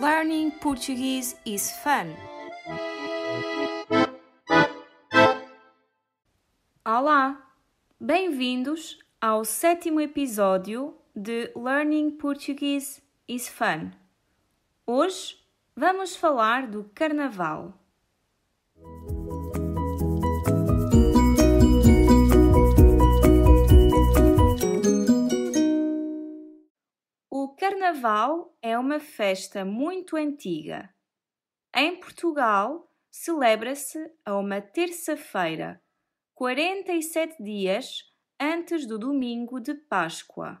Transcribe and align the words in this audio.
Learning 0.00 0.50
Portuguese 0.50 1.36
is 1.44 1.70
fun. 1.82 2.16
Olá! 6.82 7.38
Bem-vindos 8.00 8.98
ao 9.20 9.44
sétimo 9.44 10.00
episódio 10.00 10.96
de 11.14 11.52
Learning 11.54 12.12
Portuguese 12.12 13.02
is 13.28 13.46
Fun. 13.46 13.90
Hoje 14.86 15.36
vamos 15.76 16.16
falar 16.16 16.66
do 16.66 16.90
Carnaval. 16.94 17.79
Carnaval 27.70 28.52
é 28.60 28.76
uma 28.76 28.98
festa 28.98 29.64
muito 29.64 30.16
antiga. 30.16 30.92
Em 31.72 31.94
Portugal, 32.00 32.92
celebra-se 33.08 34.10
a 34.24 34.36
uma 34.36 34.60
terça-feira, 34.60 35.80
47 36.34 37.40
dias 37.40 38.12
antes 38.40 38.86
do 38.86 38.98
domingo 38.98 39.60
de 39.60 39.74
Páscoa. 39.74 40.60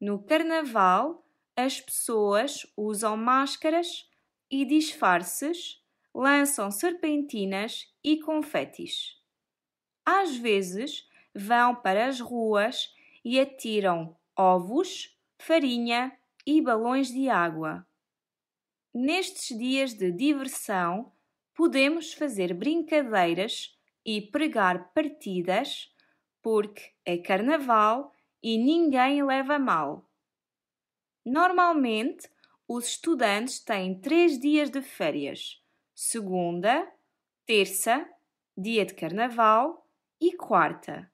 No 0.00 0.22
Carnaval, 0.22 1.22
as 1.54 1.82
pessoas 1.82 2.66
usam 2.74 3.14
máscaras 3.14 4.08
e 4.50 4.64
disfarces, 4.64 5.84
lançam 6.14 6.70
serpentinas 6.70 7.94
e 8.02 8.18
confetes. 8.20 9.20
Às 10.02 10.34
vezes, 10.34 11.06
vão 11.34 11.74
para 11.74 12.06
as 12.06 12.20
ruas 12.20 12.90
e 13.22 13.38
atiram 13.38 14.16
ovos, 14.34 15.19
farinha 15.40 16.16
e 16.46 16.60
balões 16.60 17.08
de 17.08 17.28
água. 17.28 17.86
Nestes 18.92 19.56
dias 19.56 19.94
de 19.94 20.12
diversão, 20.12 21.12
podemos 21.54 22.12
fazer 22.12 22.52
brincadeiras 22.52 23.74
e 24.04 24.20
pregar 24.20 24.92
partidas, 24.92 25.94
porque 26.42 26.92
é 27.04 27.16
carnaval 27.16 28.12
e 28.42 28.58
ninguém 28.58 29.24
leva 29.24 29.58
mal. 29.58 30.10
Normalmente, 31.24 32.28
os 32.68 32.88
estudantes 32.88 33.60
têm 33.60 33.98
três 33.98 34.38
dias 34.38 34.70
de 34.70 34.82
férias: 34.82 35.62
segunda, 35.94 36.86
terça, 37.46 38.06
dia 38.56 38.84
de 38.84 38.94
carnaval 38.94 39.88
e 40.20 40.36
quarta. 40.36 41.10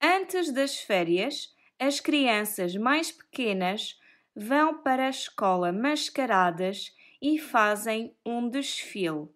Antes 0.00 0.52
das 0.52 0.78
férias, 0.78 1.54
as 1.78 2.00
crianças 2.00 2.74
mais 2.74 3.12
pequenas 3.12 3.98
vão 4.34 4.82
para 4.82 5.06
a 5.06 5.10
escola 5.10 5.72
mascaradas 5.72 6.92
e 7.22 7.38
fazem 7.38 8.16
um 8.24 8.48
desfile. 8.48 9.28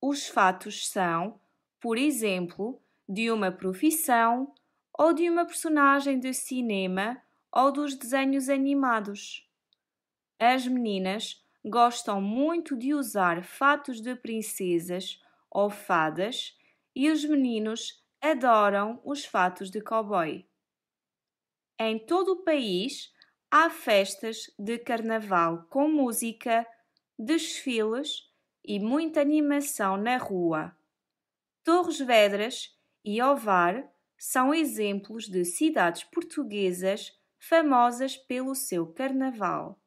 Os 0.00 0.28
fatos 0.28 0.88
são, 0.88 1.40
por 1.80 1.98
exemplo, 1.98 2.80
de 3.08 3.30
uma 3.30 3.50
profissão 3.50 4.54
ou 4.96 5.12
de 5.12 5.28
uma 5.28 5.44
personagem 5.44 6.18
de 6.18 6.32
cinema 6.32 7.20
ou 7.52 7.72
dos 7.72 7.94
desenhos 7.96 8.48
animados. 8.48 9.48
As 10.38 10.66
meninas 10.66 11.44
gostam 11.64 12.20
muito 12.20 12.76
de 12.76 12.94
usar 12.94 13.44
fatos 13.44 14.00
de 14.00 14.14
princesas 14.14 15.20
ou 15.50 15.68
fadas 15.68 16.56
e 16.94 17.10
os 17.10 17.24
meninos 17.24 18.02
adoram 18.22 19.00
os 19.04 19.24
fatos 19.24 19.70
de 19.70 19.80
cowboy. 19.80 20.49
Em 21.82 21.98
todo 21.98 22.32
o 22.32 22.42
país 22.44 23.10
há 23.50 23.70
festas 23.70 24.50
de 24.58 24.76
carnaval 24.78 25.64
com 25.70 25.88
música, 25.88 26.66
desfiles 27.18 28.30
e 28.62 28.78
muita 28.78 29.22
animação 29.22 29.96
na 29.96 30.18
rua. 30.18 30.76
Torres 31.64 31.98
Vedras 31.98 32.78
e 33.02 33.22
Ovar 33.22 33.90
são 34.18 34.52
exemplos 34.52 35.26
de 35.26 35.42
cidades 35.42 36.04
portuguesas 36.04 37.18
famosas 37.38 38.14
pelo 38.14 38.54
seu 38.54 38.86
carnaval. 38.92 39.80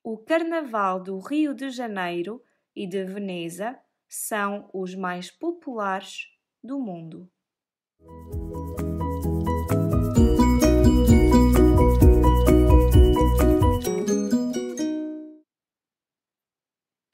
O 0.00 0.16
Carnaval 0.16 1.02
do 1.02 1.18
Rio 1.18 1.54
de 1.54 1.70
Janeiro 1.70 2.40
e 2.72 2.86
de 2.86 3.04
Veneza 3.04 3.76
são 4.08 4.70
os 4.72 4.94
mais 4.94 5.28
populares 5.28 6.28
do 6.62 6.78
mundo. 6.78 7.28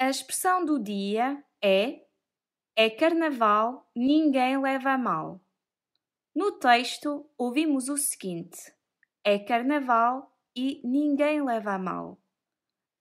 A 0.05 0.11
expressão 0.11 0.67
do 0.67 0.79
dia 0.79 1.43
é 1.63 2.05
é 2.77 2.91
carnaval, 2.91 3.91
ninguém 3.97 4.61
leva 4.61 4.91
a 4.91 4.99
mal. 4.99 5.41
No 6.35 6.53
texto, 6.59 7.27
ouvimos 7.39 7.89
o 7.89 7.97
seguinte: 7.97 8.71
é 9.25 9.39
carnaval 9.39 10.31
e 10.55 10.83
ninguém 10.85 11.43
leva 11.43 11.73
a 11.73 11.79
mal. 11.79 12.21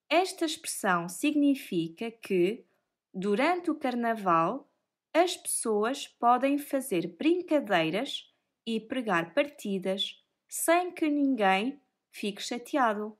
Esta 0.10 0.46
expressão 0.46 1.10
significa 1.10 2.10
que, 2.10 2.66
durante 3.14 3.70
o 3.70 3.76
carnaval, 3.76 4.72
as 5.14 5.36
pessoas 5.36 6.08
podem 6.08 6.58
fazer 6.58 7.18
brincadeiras 7.18 8.34
e 8.66 8.80
pregar 8.80 9.34
partidas 9.34 10.24
sem 10.48 10.90
que 10.90 11.10
ninguém 11.10 11.82
fique 12.10 12.42
chateado. 12.42 13.20